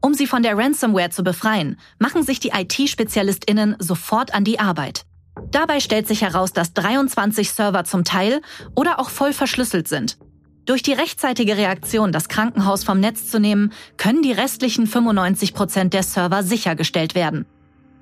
Um 0.00 0.14
sie 0.14 0.28
von 0.28 0.44
der 0.44 0.56
Ransomware 0.56 1.10
zu 1.10 1.24
befreien, 1.24 1.80
machen 1.98 2.22
sich 2.22 2.38
die 2.38 2.50
IT-Spezialistinnen 2.50 3.74
sofort 3.80 4.32
an 4.32 4.44
die 4.44 4.60
Arbeit. 4.60 5.07
Dabei 5.50 5.80
stellt 5.80 6.06
sich 6.08 6.22
heraus, 6.22 6.52
dass 6.52 6.72
23 6.74 7.50
Server 7.50 7.84
zum 7.84 8.04
Teil 8.04 8.40
oder 8.74 8.98
auch 8.98 9.10
voll 9.10 9.32
verschlüsselt 9.32 9.88
sind. 9.88 10.18
Durch 10.64 10.82
die 10.82 10.92
rechtzeitige 10.92 11.56
Reaktion, 11.56 12.12
das 12.12 12.28
Krankenhaus 12.28 12.84
vom 12.84 13.00
Netz 13.00 13.28
zu 13.28 13.40
nehmen, 13.40 13.72
können 13.96 14.20
die 14.20 14.32
restlichen 14.32 14.86
95 14.86 15.54
Prozent 15.54 15.94
der 15.94 16.02
Server 16.02 16.42
sichergestellt 16.42 17.14
werden. 17.14 17.46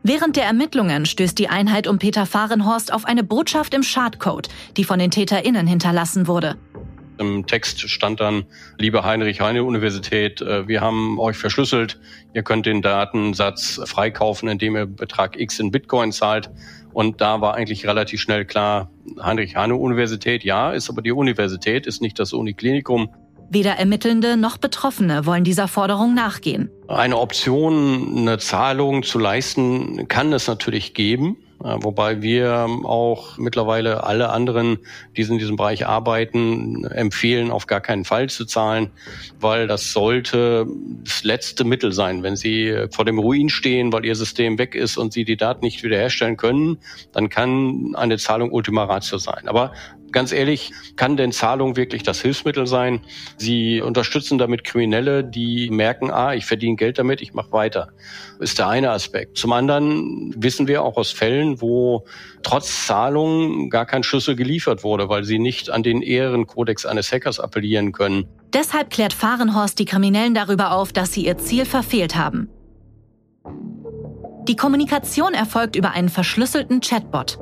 Während 0.03 0.37
der 0.37 0.45
Ermittlungen 0.45 1.07
stößt 1.07 1.39
die 1.39 1.49
Einheit 1.49 1.87
um 1.87 1.99
Peter 1.99 2.27
Fahrenhorst 2.27 2.93
auf 2.93 3.05
eine 3.05 3.25
Botschaft 3.25 3.75
im 3.75 3.83
Schadcode, 3.83 4.49
die 4.77 4.85
von 4.85 4.99
den 4.99 5.11
TäterInnen 5.11 5.67
hinterlassen 5.67 6.27
wurde. 6.27 6.57
Im 7.19 7.47
Text 7.47 7.89
stand 7.89 8.21
dann, 8.21 8.45
liebe 8.79 9.05
Heinrich-Heine-Universität, 9.05 10.43
äh, 10.43 10.69
wir 10.69 10.81
haben 10.81 11.19
euch 11.19 11.37
verschlüsselt. 11.37 11.99
Ihr 12.35 12.43
könnt 12.43 12.67
den 12.67 12.83
Datensatz 12.83 13.81
freikaufen, 13.85 14.49
indem 14.49 14.77
ihr 14.77 14.87
Betrag 14.87 15.39
X 15.41 15.59
in 15.59 15.71
Bitcoin 15.71 16.13
zahlt. 16.13 16.51
Und 16.97 17.21
da 17.21 17.43
war 17.43 17.53
eigentlich 17.53 17.87
relativ 17.87 18.23
schnell 18.23 18.47
klar, 18.47 18.91
Heinrich-Heine-Universität, 19.23 20.45
ja, 20.45 20.73
ist 20.73 20.89
aber 20.89 21.03
die 21.03 21.13
Universität, 21.13 21.87
ist 21.87 22.01
nicht 22.01 22.19
das 22.19 22.33
Uniklinikum. 22.33 23.11
Weder 23.51 23.73
Ermittelnde 23.73 24.39
noch 24.39 24.57
Betroffene 24.57 25.27
wollen 25.27 25.45
dieser 25.45 25.69
Forderung 25.69 26.15
nachgehen. 26.15 26.71
Eine 26.89 27.19
Option, 27.19 28.17
eine 28.17 28.39
Zahlung 28.39 29.03
zu 29.03 29.19
leisten, 29.19 30.09
kann 30.09 30.33
es 30.33 30.47
natürlich 30.47 30.95
geben. 30.95 31.37
Wobei 31.59 32.21
wir 32.21 32.67
auch 32.85 33.39
mittlerweile 33.39 34.05
alle 34.05 34.29
anderen, 34.29 34.79
die 35.17 35.23
in 35.23 35.39
diesem 35.39 35.57
Bereich 35.57 35.87
arbeiten, 35.87 36.85
empfehlen, 36.85 37.51
auf 37.51 37.67
gar 37.67 37.81
keinen 37.81 38.05
Fall 38.05 38.29
zu 38.29 38.45
zahlen, 38.45 38.91
weil 39.41 39.67
das 39.67 39.93
sollte 39.93 40.67
das 41.03 41.25
letzte 41.25 41.65
Mittel 41.65 41.93
sein. 41.93 42.23
Wenn 42.23 42.37
Sie 42.37 42.87
vor 42.91 43.05
dem 43.07 43.19
Ruin 43.19 43.49
stehen, 43.49 43.93
weil 43.93 44.05
Ihr 44.05 44.17
System 44.17 44.59
weg 44.59 44.75
ist 44.75 44.99
und 44.99 45.15
Sie 45.15 45.25
die 45.25 45.37
Daten 45.37 45.65
nicht 45.65 45.83
wiederherstellen 45.83 46.37
können, 46.37 46.79
dann 47.13 47.31
kann 47.31 47.95
eine 47.97 48.19
Zahlung 48.19 48.53
Ultima 48.53 48.85
Ratio 48.85 49.17
sein. 49.19 49.49
Aber 49.49 49.73
Ganz 50.13 50.33
ehrlich, 50.33 50.73
kann 50.97 51.17
denn 51.17 51.33
Zahlung 51.33 51.77
wirklich 51.77 52.03
das 52.03 52.21
Hilfsmittel 52.21 52.67
sein? 52.67 53.01
Sie 53.37 53.81
unterstützen 53.81 54.39
damit 54.39 54.65
Kriminelle, 54.65 55.25
die 55.25 55.71
merken, 55.71 56.11
ah, 56.11 56.35
ich 56.35 56.47
verdiene 56.47 56.77
Geld 56.77 56.99
damit, 56.99 57.21
ich 57.21 57.35
mache 57.35 57.53
weiter. 57.53 57.89
Ist 58.39 58.59
der 58.59 58.69
eine 58.69 58.91
Aspekt. 58.91 59.37
Zum 59.37 59.53
anderen 59.53 60.35
wissen 60.37 60.69
wir 60.69 60.83
auch 60.83 60.97
aus 60.97 61.13
Fällen, 61.13 61.61
wo 61.61 62.05
trotz 62.43 62.87
Zahlung 62.87 63.71
gar 63.71 63.87
kein 63.87 64.03
Schlüssel 64.03 64.37
geliefert 64.37 64.85
wurde, 64.85 65.09
weil 65.09 65.25
sie 65.25 65.39
nicht 65.39 65.71
an 65.71 65.83
den 65.83 66.03
Ehrenkodex 66.03 66.87
eines 66.87 67.11
Hackers 67.13 67.41
appellieren 67.41 67.93
können. 67.93 68.27
Deshalb 68.53 68.91
klärt 68.91 69.13
Fahrenhorst 69.13 69.79
die 69.79 69.85
Kriminellen 69.85 70.35
darüber 70.35 70.73
auf, 70.73 70.93
dass 70.93 71.13
sie 71.13 71.27
ihr 71.27 71.39
Ziel 71.39 71.65
verfehlt 71.65 72.17
haben. 72.17 72.49
Die 74.49 74.57
Kommunikation 74.57 75.35
erfolgt 75.35 75.75
über 75.75 75.91
einen 75.91 76.09
verschlüsselten 76.09 76.81
Chatbot. 76.81 77.39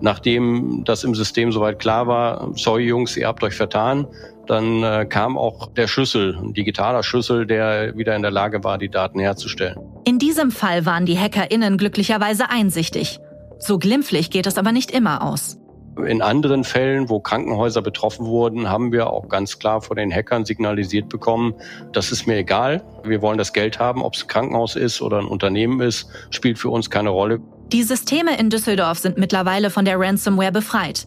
Nachdem 0.00 0.82
das 0.84 1.04
im 1.04 1.14
System 1.14 1.52
soweit 1.52 1.78
klar 1.78 2.06
war, 2.06 2.50
sorry 2.54 2.84
Jungs, 2.84 3.16
ihr 3.16 3.26
habt 3.26 3.42
euch 3.42 3.54
vertan, 3.54 4.06
dann 4.46 4.82
äh, 4.82 5.06
kam 5.08 5.36
auch 5.36 5.72
der 5.72 5.86
Schlüssel, 5.86 6.36
ein 6.36 6.52
digitaler 6.52 7.02
Schlüssel, 7.02 7.46
der 7.46 7.96
wieder 7.96 8.14
in 8.14 8.22
der 8.22 8.30
Lage 8.30 8.62
war, 8.62 8.78
die 8.78 8.88
Daten 8.88 9.18
herzustellen. 9.18 9.78
In 10.04 10.18
diesem 10.18 10.50
Fall 10.50 10.86
waren 10.86 11.06
die 11.06 11.18
HackerInnen 11.18 11.78
glücklicherweise 11.78 12.50
einsichtig. 12.50 13.18
So 13.58 13.78
glimpflich 13.78 14.30
geht 14.30 14.46
es 14.46 14.58
aber 14.58 14.72
nicht 14.72 14.90
immer 14.90 15.22
aus. 15.22 15.58
In 16.04 16.20
anderen 16.20 16.64
Fällen, 16.64 17.08
wo 17.08 17.20
Krankenhäuser 17.20 17.80
betroffen 17.80 18.26
wurden, 18.26 18.68
haben 18.68 18.92
wir 18.92 19.08
auch 19.10 19.28
ganz 19.28 19.58
klar 19.58 19.80
vor 19.80 19.96
den 19.96 20.12
Hackern 20.12 20.44
signalisiert 20.44 21.08
bekommen, 21.08 21.54
das 21.92 22.12
ist 22.12 22.26
mir 22.26 22.36
egal. 22.36 22.84
Wir 23.02 23.22
wollen 23.22 23.38
das 23.38 23.54
Geld 23.54 23.78
haben, 23.78 24.02
ob 24.02 24.14
es 24.14 24.24
ein 24.24 24.28
Krankenhaus 24.28 24.76
ist 24.76 25.00
oder 25.00 25.18
ein 25.20 25.26
Unternehmen 25.26 25.80
ist, 25.80 26.06
spielt 26.28 26.58
für 26.58 26.68
uns 26.68 26.90
keine 26.90 27.08
Rolle. 27.08 27.40
Die 27.72 27.82
Systeme 27.82 28.38
in 28.38 28.50
Düsseldorf 28.50 28.98
sind 28.98 29.18
mittlerweile 29.18 29.70
von 29.70 29.84
der 29.84 29.98
Ransomware 29.98 30.52
befreit. 30.52 31.06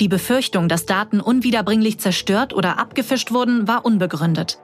Die 0.00 0.08
Befürchtung, 0.08 0.68
dass 0.68 0.86
Daten 0.86 1.20
unwiederbringlich 1.20 2.00
zerstört 2.00 2.52
oder 2.52 2.78
abgefischt 2.78 3.30
wurden, 3.30 3.68
war 3.68 3.84
unbegründet. 3.84 4.58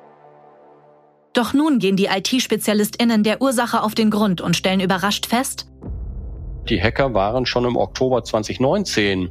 Doch 1.32 1.52
nun 1.52 1.78
gehen 1.78 1.96
die 1.96 2.06
IT-SpezialistInnen 2.06 3.22
der 3.22 3.40
Ursache 3.40 3.82
auf 3.82 3.94
den 3.94 4.10
Grund 4.10 4.40
und 4.40 4.56
stellen 4.56 4.80
überrascht 4.80 5.26
fest, 5.26 5.70
die 6.68 6.80
Hacker 6.80 7.14
waren 7.14 7.46
schon 7.46 7.64
im 7.64 7.76
Oktober 7.76 8.22
2019 8.22 9.30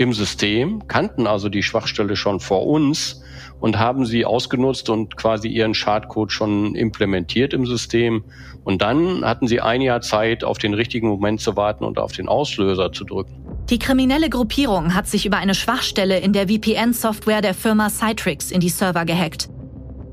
im 0.00 0.14
System, 0.14 0.88
kannten 0.88 1.26
also 1.26 1.50
die 1.50 1.62
Schwachstelle 1.62 2.16
schon 2.16 2.40
vor 2.40 2.66
uns 2.66 3.22
und 3.60 3.78
haben 3.78 4.06
sie 4.06 4.24
ausgenutzt 4.24 4.88
und 4.88 5.18
quasi 5.18 5.48
ihren 5.48 5.74
Schadcode 5.74 6.32
schon 6.32 6.74
implementiert 6.74 7.52
im 7.52 7.66
System. 7.66 8.24
Und 8.64 8.80
dann 8.80 9.22
hatten 9.26 9.46
sie 9.46 9.60
ein 9.60 9.82
Jahr 9.82 10.00
Zeit, 10.00 10.42
auf 10.42 10.56
den 10.56 10.72
richtigen 10.72 11.06
Moment 11.06 11.42
zu 11.42 11.54
warten 11.54 11.84
und 11.84 11.98
auf 11.98 12.12
den 12.12 12.28
Auslöser 12.28 12.92
zu 12.92 13.04
drücken. 13.04 13.44
Die 13.68 13.78
kriminelle 13.78 14.30
Gruppierung 14.30 14.94
hat 14.94 15.06
sich 15.06 15.26
über 15.26 15.36
eine 15.36 15.54
Schwachstelle 15.54 16.18
in 16.18 16.32
der 16.32 16.48
VPN-Software 16.48 17.42
der 17.42 17.52
Firma 17.52 17.90
Citrix 17.90 18.50
in 18.50 18.60
die 18.60 18.70
Server 18.70 19.04
gehackt. 19.04 19.50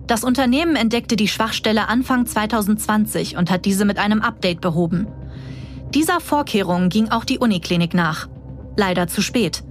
Das 0.06 0.26
Unternehmen 0.26 0.76
entdeckte 0.76 1.16
die 1.16 1.30
Schwachstelle 1.30 1.88
Anfang 1.88 2.26
2020 2.26 3.38
und 3.38 3.50
hat 3.50 3.64
diese 3.64 3.86
mit 3.86 4.00
einem 4.00 4.22
Update 4.22 4.60
behoben. 4.60 5.08
Dieser 5.94 6.20
Vorkehrung 6.20 6.90
ging 6.90 7.08
auch 7.08 7.24
die 7.24 7.40
Uniklinik 7.40 7.94
nach. 7.94 8.28
Leider 8.76 9.08
zu 9.08 9.22
spät. 9.22 9.64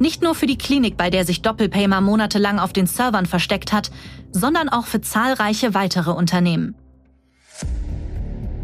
Nicht 0.00 0.22
nur 0.22 0.34
für 0.34 0.46
die 0.46 0.56
Klinik, 0.56 0.96
bei 0.96 1.10
der 1.10 1.26
sich 1.26 1.42
Doppelpaymer 1.42 2.00
monatelang 2.00 2.58
auf 2.58 2.72
den 2.72 2.86
Servern 2.86 3.26
versteckt 3.26 3.70
hat, 3.70 3.90
sondern 4.32 4.70
auch 4.70 4.86
für 4.86 5.02
zahlreiche 5.02 5.74
weitere 5.74 6.10
Unternehmen. 6.12 6.74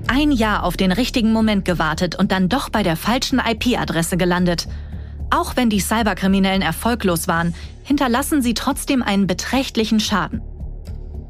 Ein 0.06 0.32
Jahr 0.32 0.62
auf 0.62 0.78
den 0.78 0.92
richtigen 0.92 1.34
Moment 1.34 1.66
gewartet 1.66 2.18
und 2.18 2.32
dann 2.32 2.48
doch 2.48 2.70
bei 2.70 2.82
der 2.82 2.96
falschen 2.96 3.38
IP-Adresse 3.38 4.16
gelandet. 4.16 4.66
Auch 5.28 5.56
wenn 5.56 5.68
die 5.68 5.80
Cyberkriminellen 5.80 6.62
erfolglos 6.62 7.28
waren, 7.28 7.54
hinterlassen 7.84 8.40
sie 8.40 8.54
trotzdem 8.54 9.02
einen 9.02 9.26
beträchtlichen 9.26 10.00
Schaden. 10.00 10.40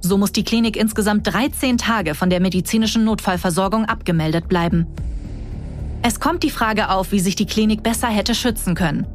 So 0.03 0.19
muss 0.19 0.31
die 0.31 0.45
Klinik 0.45 0.77
insgesamt 0.77 1.27
13 1.27 1.79
Tage 1.79 2.15
von 2.15 2.31
der 2.31 2.39
medizinischen 2.39 3.03
Notfallversorgung 3.03 3.87
abgemeldet 3.87 4.47
bleiben. 4.47 4.87
Es 6.03 6.21
kommt 6.21 6.45
die 6.45 6.51
Frage 6.51 6.91
auf, 6.91 7.11
wie 7.11 7.19
sich 7.19 7.35
die 7.35 7.47
Klinik 7.47 7.83
besser 7.83 8.07
hätte 8.07 8.37
schützen 8.37 8.77
können. 8.77 9.09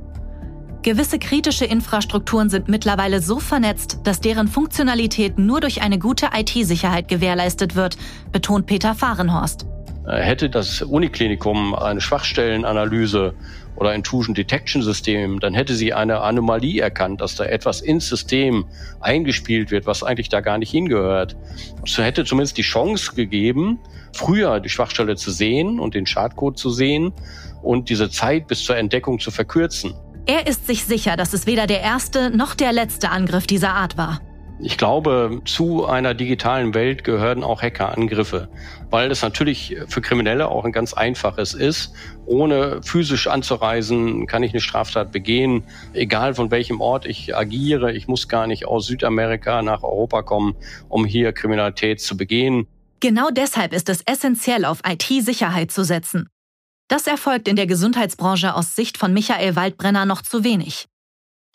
Gewisse 0.83 1.19
kritische 1.19 1.65
Infrastrukturen 1.65 2.49
sind 2.49 2.67
mittlerweile 2.67 3.21
so 3.21 3.39
vernetzt, 3.39 3.99
dass 4.03 4.19
deren 4.19 4.47
Funktionalität 4.47 5.37
nur 5.37 5.61
durch 5.61 5.83
eine 5.83 5.99
gute 5.99 6.29
IT-Sicherheit 6.35 7.07
gewährleistet 7.07 7.75
wird, 7.75 7.97
betont 8.31 8.65
Peter 8.65 8.95
Fahrenhorst. 8.95 9.67
Äh, 10.07 10.21
hätte 10.21 10.49
das 10.49 10.81
Uniklinikum 10.81 11.75
eine 11.75 12.01
Schwachstellenanalyse 12.01 13.35
oder 13.75 13.93
Intrusion 13.93 14.33
Detection 14.33 14.81
System, 14.81 15.39
dann 15.39 15.53
hätte 15.53 15.75
sie 15.75 15.93
eine 15.93 16.21
Anomalie 16.21 16.81
erkannt, 16.81 17.21
dass 17.21 17.35
da 17.35 17.45
etwas 17.45 17.81
ins 17.81 18.09
System 18.09 18.65
eingespielt 19.01 19.69
wird, 19.69 19.85
was 19.85 20.01
eigentlich 20.01 20.29
da 20.29 20.41
gar 20.41 20.57
nicht 20.57 20.71
hingehört. 20.71 21.37
Es 21.85 21.95
hätte 21.99 22.25
zumindest 22.25 22.57
die 22.57 22.63
Chance 22.63 23.13
gegeben, 23.13 23.79
früher 24.13 24.59
die 24.59 24.69
Schwachstelle 24.69 25.15
zu 25.15 25.29
sehen 25.29 25.79
und 25.79 25.93
den 25.93 26.07
Schadcode 26.07 26.57
zu 26.57 26.71
sehen 26.71 27.13
und 27.61 27.89
diese 27.89 28.09
Zeit 28.09 28.47
bis 28.47 28.63
zur 28.63 28.77
Entdeckung 28.77 29.19
zu 29.19 29.29
verkürzen. 29.29 29.93
Er 30.27 30.47
ist 30.47 30.67
sich 30.67 30.85
sicher, 30.85 31.17
dass 31.17 31.33
es 31.33 31.47
weder 31.47 31.67
der 31.67 31.81
erste 31.81 32.29
noch 32.29 32.53
der 32.53 32.71
letzte 32.71 33.09
Angriff 33.09 33.47
dieser 33.47 33.73
Art 33.73 33.97
war. 33.97 34.21
Ich 34.63 34.77
glaube, 34.77 35.41
zu 35.45 35.87
einer 35.87 36.13
digitalen 36.13 36.75
Welt 36.75 37.03
gehören 37.03 37.43
auch 37.43 37.63
Hackerangriffe, 37.63 38.47
weil 38.91 39.09
es 39.09 39.23
natürlich 39.23 39.75
für 39.87 40.01
Kriminelle 40.01 40.49
auch 40.49 40.65
ein 40.65 40.71
ganz 40.71 40.93
einfaches 40.93 41.55
ist. 41.55 41.93
Ohne 42.27 42.81
physisch 42.83 43.25
anzureisen 43.25 44.27
kann 44.27 44.43
ich 44.43 44.51
eine 44.51 44.61
Straftat 44.61 45.11
begehen, 45.11 45.63
egal 45.93 46.35
von 46.35 46.51
welchem 46.51 46.79
Ort 46.79 47.07
ich 47.07 47.35
agiere. 47.35 47.91
Ich 47.91 48.07
muss 48.07 48.27
gar 48.27 48.45
nicht 48.45 48.67
aus 48.67 48.85
Südamerika 48.85 49.63
nach 49.63 49.81
Europa 49.81 50.21
kommen, 50.21 50.55
um 50.89 51.05
hier 51.05 51.33
Kriminalität 51.33 51.99
zu 51.99 52.15
begehen. 52.15 52.67
Genau 52.99 53.31
deshalb 53.31 53.73
ist 53.73 53.89
es 53.89 54.03
essentiell, 54.05 54.65
auf 54.65 54.81
IT-Sicherheit 54.87 55.71
zu 55.71 55.83
setzen. 55.83 56.29
Das 56.91 57.07
erfolgt 57.07 57.47
in 57.47 57.55
der 57.55 57.67
Gesundheitsbranche 57.67 58.53
aus 58.53 58.75
Sicht 58.75 58.97
von 58.97 59.13
Michael 59.13 59.55
Waldbrenner 59.55 60.05
noch 60.05 60.23
zu 60.23 60.43
wenig. 60.43 60.89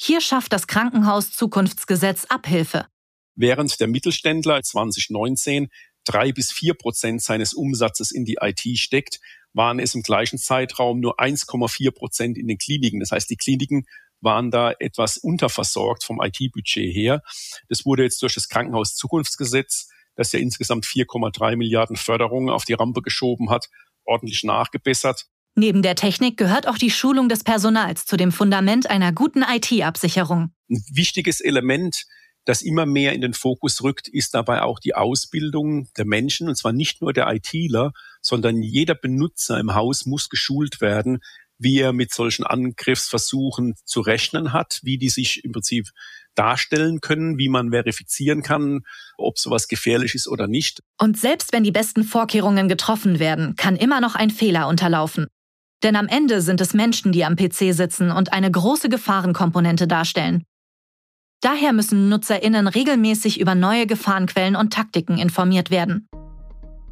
Hier 0.00 0.22
schafft 0.22 0.50
das 0.50 0.66
Krankenhaus 0.66 1.30
Zukunftsgesetz 1.30 2.24
Abhilfe. 2.24 2.86
Während 3.34 3.78
der 3.78 3.86
Mittelständler 3.86 4.62
2019 4.62 5.68
drei 6.06 6.32
bis 6.32 6.52
vier 6.52 6.72
Prozent 6.72 7.20
seines 7.20 7.52
Umsatzes 7.52 8.12
in 8.12 8.24
die 8.24 8.38
IT 8.40 8.78
steckt, 8.78 9.20
waren 9.52 9.78
es 9.78 9.94
im 9.94 10.00
gleichen 10.00 10.38
Zeitraum 10.38 11.00
nur 11.00 11.20
1,4 11.20 11.90
Prozent 11.90 12.38
in 12.38 12.48
den 12.48 12.56
Kliniken. 12.56 13.00
Das 13.00 13.10
heißt, 13.10 13.28
die 13.28 13.36
Kliniken 13.36 13.84
waren 14.22 14.50
da 14.50 14.72
etwas 14.78 15.18
unterversorgt 15.18 16.02
vom 16.02 16.18
IT-Budget 16.22 16.94
her. 16.94 17.20
Das 17.68 17.84
wurde 17.84 18.04
jetzt 18.04 18.22
durch 18.22 18.32
das 18.32 18.48
Krankenhaus 18.48 18.94
Zukunftsgesetz, 18.94 19.90
das 20.14 20.32
ja 20.32 20.38
insgesamt 20.38 20.86
4,3 20.86 21.56
Milliarden 21.56 21.96
Förderungen 21.96 22.48
auf 22.48 22.64
die 22.64 22.72
Rampe 22.72 23.02
geschoben 23.02 23.50
hat, 23.50 23.68
ordentlich 24.06 24.44
nachgebessert. 24.44 25.26
Neben 25.54 25.82
der 25.82 25.94
Technik 25.94 26.36
gehört 26.36 26.68
auch 26.68 26.76
die 26.76 26.90
Schulung 26.90 27.28
des 27.28 27.42
Personals 27.42 28.04
zu 28.04 28.16
dem 28.16 28.30
Fundament 28.30 28.90
einer 28.90 29.12
guten 29.12 29.42
IT-Absicherung. 29.42 30.52
Ein 30.70 30.84
wichtiges 30.92 31.40
Element, 31.40 32.04
das 32.44 32.60
immer 32.60 32.84
mehr 32.84 33.14
in 33.14 33.22
den 33.22 33.32
Fokus 33.32 33.82
rückt, 33.82 34.06
ist 34.06 34.34
dabei 34.34 34.60
auch 34.62 34.78
die 34.78 34.94
Ausbildung 34.94 35.88
der 35.96 36.04
Menschen, 36.04 36.48
und 36.48 36.56
zwar 36.56 36.72
nicht 36.72 37.00
nur 37.00 37.14
der 37.14 37.26
ITler, 37.28 37.92
sondern 38.20 38.62
jeder 38.62 38.94
Benutzer 38.94 39.58
im 39.58 39.74
Haus 39.74 40.04
muss 40.04 40.28
geschult 40.28 40.82
werden, 40.82 41.20
wie 41.58 41.80
er 41.80 41.94
mit 41.94 42.12
solchen 42.12 42.44
Angriffsversuchen 42.44 43.76
zu 43.84 44.00
rechnen 44.00 44.52
hat, 44.52 44.80
wie 44.82 44.98
die 44.98 45.08
sich 45.08 45.42
im 45.42 45.52
Prinzip 45.52 45.88
darstellen 46.36 47.00
können, 47.00 47.38
wie 47.38 47.48
man 47.48 47.70
verifizieren 47.70 48.42
kann, 48.42 48.82
ob 49.18 49.38
sowas 49.38 49.68
gefährlich 49.68 50.14
ist 50.14 50.28
oder 50.28 50.46
nicht. 50.46 50.82
Und 51.00 51.18
selbst 51.18 51.52
wenn 51.52 51.64
die 51.64 51.72
besten 51.72 52.04
Vorkehrungen 52.04 52.68
getroffen 52.68 53.18
werden, 53.18 53.56
kann 53.56 53.76
immer 53.76 54.00
noch 54.00 54.14
ein 54.14 54.30
Fehler 54.30 54.68
unterlaufen. 54.68 55.26
Denn 55.82 55.96
am 55.96 56.08
Ende 56.08 56.40
sind 56.40 56.60
es 56.60 56.74
Menschen, 56.74 57.12
die 57.12 57.24
am 57.24 57.36
PC 57.36 57.74
sitzen 57.74 58.10
und 58.10 58.32
eine 58.32 58.50
große 58.50 58.88
Gefahrenkomponente 58.88 59.86
darstellen. 59.86 60.44
Daher 61.42 61.72
müssen 61.72 62.08
Nutzerinnen 62.08 62.66
regelmäßig 62.66 63.38
über 63.40 63.54
neue 63.54 63.86
Gefahrenquellen 63.86 64.56
und 64.56 64.72
Taktiken 64.72 65.18
informiert 65.18 65.70
werden. 65.70 66.08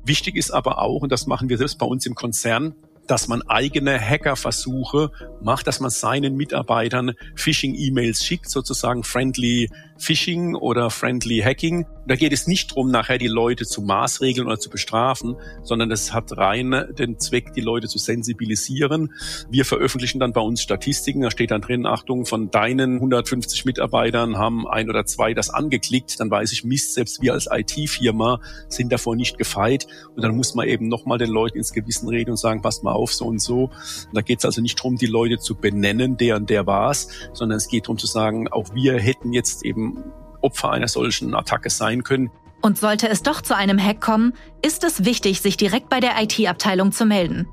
Wichtig 0.05 0.37
ist 0.37 0.51
aber 0.51 0.79
auch, 0.79 1.01
und 1.01 1.11
das 1.11 1.27
machen 1.27 1.49
wir 1.49 1.57
selbst 1.57 1.79
bei 1.79 1.87
uns 1.87 2.05
im 2.05 2.15
Konzern, 2.15 2.75
dass 3.07 3.29
man 3.29 3.43
eigene 3.43 3.99
Hackerversuche 4.01 5.11
macht, 5.43 5.67
dass 5.67 5.81
man 5.81 5.91
seinen 5.91 6.37
Mitarbeitern 6.37 7.13
Phishing-E-Mails 7.37 8.25
schickt, 8.25 8.49
sozusagen 8.49 9.05
friendly 9.05 9.71
Phishing 10.05 10.55
oder 10.55 10.91
Friendly 10.91 11.41
Hacking. 11.41 11.87
Da 12.07 12.17
geht 12.17 12.35
es 12.35 12.47
nicht 12.47 12.71
darum, 12.71 12.91
nachher 12.91 13.17
die 13.17 13.29
Leute 13.29 13.65
zu 13.65 13.81
maßregeln 13.81 14.47
oder 14.47 14.59
zu 14.59 14.69
bestrafen, 14.69 15.37
sondern 15.63 15.91
es 15.91 16.13
hat 16.13 16.37
rein 16.37 16.85
den 16.99 17.19
Zweck, 17.19 17.55
die 17.55 17.63
Leute 17.63 17.89
zu 17.89 17.97
sensibilisieren. 17.97 19.15
Wir 19.49 19.65
veröffentlichen 19.65 20.21
dann 20.21 20.35
bei 20.35 20.43
uns 20.43 20.61
Statistiken. 20.61 21.23
Da 21.23 21.31
steht 21.31 21.51
dann 21.51 21.63
drin, 21.63 21.87
Achtung, 21.87 22.27
von 22.27 22.51
deinen 22.51 22.97
150 22.97 23.65
Mitarbeitern 23.65 24.37
haben 24.37 24.69
ein 24.69 24.91
oder 24.91 25.07
zwei 25.07 25.33
das 25.33 25.49
angeklickt. 25.49 26.21
Dann 26.21 26.31
weiß 26.31 26.53
ich, 26.53 26.65
Mist, 26.65 26.93
selbst 26.93 27.23
wir 27.23 27.33
als 27.33 27.49
IT-Firma 27.51 28.41
sind 28.69 28.93
davor 28.93 29.17
nicht 29.17 29.39
gefeit. 29.39 29.87
Und 30.15 30.23
dann 30.23 30.37
muss 30.37 30.55
man 30.55 30.69
eben 30.69 30.89
nochmal 30.89 31.17
den 31.17 31.31
Leuten 31.31 31.57
ins 31.57 31.73
Gewissen 31.73 32.11
reden 32.11 32.33
und 32.33 32.37
sagen, 32.37 32.61
passt 32.61 32.85
mal 32.85 32.93
auf, 32.93 33.15
so 33.15 33.25
und 33.25 33.41
so. 33.41 33.65
Und 33.65 34.15
da 34.15 34.21
geht 34.21 34.41
es 34.41 34.45
also 34.45 34.61
nicht 34.61 34.79
darum, 34.79 34.97
die 34.97 35.07
Leute 35.07 35.39
zu 35.39 35.55
benennen, 35.55 36.19
der 36.19 36.37
und 36.37 36.51
der 36.51 36.67
war's, 36.67 37.09
sondern 37.33 37.57
es 37.57 37.69
geht 37.69 37.85
darum 37.85 37.97
zu 37.97 38.07
sagen, 38.07 38.49
auch 38.49 38.75
wir 38.75 38.99
hätten 38.99 39.33
jetzt 39.33 39.65
eben 39.65 39.94
Opfer 40.41 40.71
einer 40.71 40.89
solchen 40.89 41.35
Attacke 41.35 41.71
sein 41.71 42.03
können. 42.05 42.31
Und 42.61 42.79
sollte 42.79 43.09
es 43.09 43.23
doch 43.23 43.41
zu 43.41 43.57
einem 43.57 43.79
Hack 43.79 44.01
kommen, 44.01 44.33
ist 44.63 44.85
es 44.85 45.05
wichtig, 45.05 45.41
sich 45.41 45.57
direkt 45.57 45.89
bei 45.89 46.01
der 46.01 46.21
IT-Abteilung 46.23 46.93
zu 46.93 47.05
melden. 47.05 47.49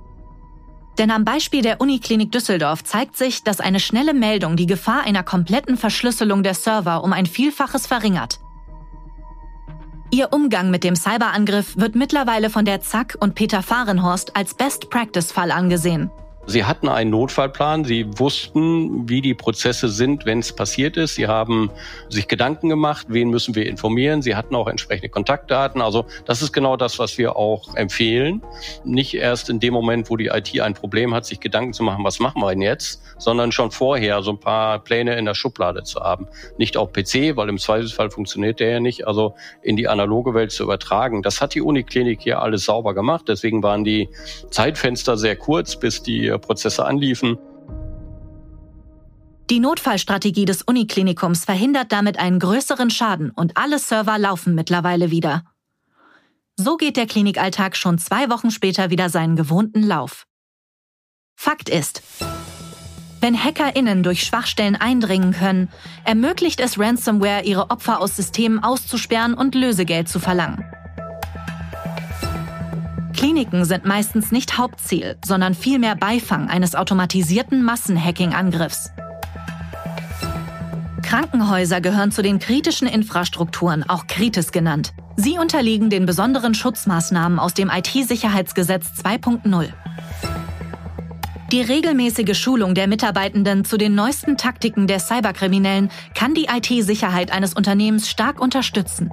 Denn 0.97 1.11
am 1.11 1.25
Beispiel 1.25 1.61
der 1.61 1.81
Uniklinik 1.81 2.31
Düsseldorf 2.31 2.83
zeigt 2.83 3.17
sich, 3.17 3.43
dass 3.43 3.59
eine 3.59 3.79
schnelle 3.79 4.13
Meldung 4.13 4.55
die 4.55 4.65
Gefahr 4.65 5.03
einer 5.03 5.23
kompletten 5.23 5.77
Verschlüsselung 5.77 6.43
der 6.43 6.53
Server 6.53 7.03
um 7.03 7.13
ein 7.13 7.25
Vielfaches 7.25 7.87
verringert. 7.87 8.39
Ihr 10.13 10.33
Umgang 10.33 10.69
mit 10.69 10.83
dem 10.83 10.97
Cyberangriff 10.97 11.77
wird 11.77 11.95
mittlerweile 11.95 12.49
von 12.49 12.65
der 12.65 12.81
ZAK 12.81 13.17
und 13.21 13.33
Peter 13.33 13.63
Fahrenhorst 13.63 14.35
als 14.35 14.53
Best-Practice-Fall 14.53 15.51
angesehen. 15.51 16.11
Sie 16.47 16.65
hatten 16.65 16.89
einen 16.89 17.11
Notfallplan. 17.11 17.85
Sie 17.85 18.05
wussten, 18.17 19.07
wie 19.07 19.21
die 19.21 19.35
Prozesse 19.35 19.89
sind, 19.89 20.25
wenn 20.25 20.39
es 20.39 20.53
passiert 20.53 20.97
ist. 20.97 21.15
Sie 21.15 21.27
haben 21.27 21.69
sich 22.09 22.27
Gedanken 22.27 22.67
gemacht, 22.67 23.07
wen 23.09 23.29
müssen 23.29 23.53
wir 23.53 23.67
informieren. 23.67 24.21
Sie 24.21 24.35
hatten 24.35 24.55
auch 24.55 24.67
entsprechende 24.67 25.09
Kontaktdaten. 25.09 25.81
Also 25.81 26.05
das 26.25 26.41
ist 26.41 26.51
genau 26.51 26.77
das, 26.77 26.97
was 26.97 27.17
wir 27.17 27.35
auch 27.35 27.75
empfehlen. 27.75 28.41
Nicht 28.83 29.13
erst 29.13 29.49
in 29.49 29.59
dem 29.59 29.73
Moment, 29.73 30.09
wo 30.09 30.17
die 30.17 30.27
IT 30.27 30.59
ein 30.59 30.73
Problem 30.73 31.13
hat, 31.13 31.25
sich 31.25 31.39
Gedanken 31.39 31.73
zu 31.73 31.83
machen, 31.83 32.03
was 32.03 32.19
machen 32.19 32.41
wir 32.41 32.49
denn 32.49 32.61
jetzt, 32.61 33.03
sondern 33.19 33.51
schon 33.51 33.69
vorher 33.69 34.23
so 34.23 34.31
ein 34.31 34.39
paar 34.39 34.79
Pläne 34.79 35.15
in 35.17 35.25
der 35.25 35.35
Schublade 35.35 35.83
zu 35.83 35.99
haben. 35.99 36.27
Nicht 36.57 36.75
auf 36.75 36.91
PC, 36.91 37.35
weil 37.35 37.49
im 37.49 37.59
Zweifelsfall 37.59 38.09
funktioniert 38.09 38.59
der 38.59 38.71
ja 38.71 38.79
nicht. 38.79 39.05
Also 39.05 39.35
in 39.61 39.77
die 39.77 39.87
analoge 39.87 40.33
Welt 40.33 40.51
zu 40.51 40.63
übertragen. 40.63 41.21
Das 41.21 41.39
hat 41.39 41.53
die 41.53 41.61
Uniklinik 41.61 42.21
hier 42.21 42.41
alles 42.41 42.65
sauber 42.65 42.95
gemacht. 42.95 43.25
Deswegen 43.27 43.61
waren 43.61 43.83
die 43.83 44.09
Zeitfenster 44.49 45.17
sehr 45.17 45.35
kurz, 45.35 45.75
bis 45.75 46.01
die 46.01 46.30
Prozesse 46.37 46.85
anliefen. 46.85 47.37
Die 49.49 49.59
Notfallstrategie 49.59 50.45
des 50.45 50.61
Uniklinikums 50.61 51.43
verhindert 51.43 51.91
damit 51.91 52.17
einen 52.17 52.39
größeren 52.39 52.89
Schaden 52.89 53.31
und 53.31 53.57
alle 53.57 53.79
Server 53.79 54.17
laufen 54.17 54.55
mittlerweile 54.55 55.11
wieder. 55.11 55.43
So 56.55 56.77
geht 56.77 56.95
der 56.95 57.07
Klinikalltag 57.07 57.75
schon 57.75 57.97
zwei 57.97 58.29
Wochen 58.29 58.51
später 58.51 58.89
wieder 58.89 59.09
seinen 59.09 59.35
gewohnten 59.35 59.83
Lauf. 59.83 60.25
Fakt 61.35 61.69
ist, 61.69 62.01
wenn 63.19 63.43
HackerInnen 63.43 64.03
durch 64.03 64.23
Schwachstellen 64.23 64.75
eindringen 64.75 65.33
können, 65.33 65.69
ermöglicht 66.05 66.59
es 66.59 66.79
Ransomware, 66.79 67.43
ihre 67.43 67.69
Opfer 67.69 67.99
aus 67.99 68.15
Systemen 68.15 68.63
auszusperren 68.63 69.35
und 69.35 69.53
Lösegeld 69.53 70.09
zu 70.09 70.19
verlangen. 70.19 70.65
Kliniken 73.21 73.65
sind 73.65 73.85
meistens 73.85 74.31
nicht 74.31 74.57
Hauptziel, 74.57 75.15
sondern 75.23 75.53
vielmehr 75.53 75.95
Beifang 75.95 76.49
eines 76.49 76.73
automatisierten 76.73 77.63
Massenhacking-Angriffs. 77.63 78.89
Krankenhäuser 81.03 81.81
gehören 81.81 82.11
zu 82.11 82.23
den 82.23 82.39
kritischen 82.39 82.87
Infrastrukturen, 82.87 83.87
auch 83.87 84.07
Kritis 84.07 84.51
genannt. 84.51 84.93
Sie 85.17 85.37
unterliegen 85.37 85.91
den 85.91 86.07
besonderen 86.07 86.55
Schutzmaßnahmen 86.55 87.37
aus 87.37 87.53
dem 87.53 87.69
IT-Sicherheitsgesetz 87.69 88.87
2.0. 89.03 89.69
Die 91.51 91.61
regelmäßige 91.61 92.35
Schulung 92.35 92.73
der 92.73 92.87
Mitarbeitenden 92.87 93.65
zu 93.65 93.77
den 93.77 93.93
neuesten 93.93 94.35
Taktiken 94.35 94.87
der 94.87 94.99
Cyberkriminellen 94.99 95.91
kann 96.15 96.33
die 96.33 96.47
IT-Sicherheit 96.51 97.31
eines 97.31 97.53
Unternehmens 97.53 98.09
stark 98.09 98.41
unterstützen. 98.41 99.11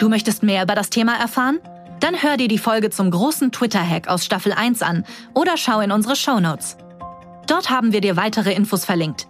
Du 0.00 0.08
möchtest 0.08 0.42
mehr 0.42 0.62
über 0.62 0.74
das 0.74 0.88
Thema 0.88 1.14
erfahren? 1.20 1.60
Dann 2.00 2.22
hör 2.22 2.38
dir 2.38 2.48
die 2.48 2.56
Folge 2.56 2.88
zum 2.88 3.10
großen 3.10 3.52
Twitter-Hack 3.52 4.08
aus 4.08 4.24
Staffel 4.24 4.54
1 4.54 4.80
an 4.80 5.04
oder 5.34 5.58
schau 5.58 5.80
in 5.80 5.92
unsere 5.92 6.16
Show 6.16 6.40
Notes. 6.40 6.78
Dort 7.46 7.68
haben 7.68 7.92
wir 7.92 8.00
dir 8.00 8.16
weitere 8.16 8.54
Infos 8.54 8.86
verlinkt. 8.86 9.28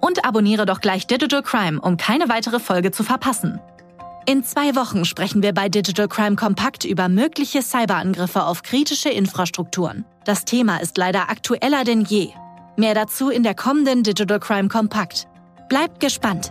Und 0.00 0.24
abonniere 0.24 0.64
doch 0.64 0.80
gleich 0.80 1.06
Digital 1.06 1.42
Crime, 1.42 1.78
um 1.78 1.98
keine 1.98 2.30
weitere 2.30 2.58
Folge 2.58 2.90
zu 2.90 3.04
verpassen. 3.04 3.60
In 4.24 4.44
zwei 4.44 4.74
Wochen 4.74 5.04
sprechen 5.04 5.42
wir 5.42 5.52
bei 5.52 5.68
Digital 5.68 6.08
Crime 6.08 6.36
Kompakt 6.36 6.86
über 6.86 7.10
mögliche 7.10 7.60
Cyberangriffe 7.60 8.44
auf 8.44 8.62
kritische 8.62 9.10
Infrastrukturen. 9.10 10.06
Das 10.24 10.46
Thema 10.46 10.78
ist 10.78 10.96
leider 10.96 11.28
aktueller 11.28 11.84
denn 11.84 12.00
je. 12.00 12.30
Mehr 12.78 12.94
dazu 12.94 13.28
in 13.28 13.42
der 13.42 13.54
kommenden 13.54 14.02
Digital 14.04 14.40
Crime 14.40 14.68
Kompakt. 14.68 15.28
Bleibt 15.68 16.00
gespannt! 16.00 16.50